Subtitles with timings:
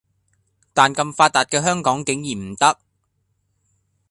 [0.73, 2.79] 但咁發達嘅香港竟然唔得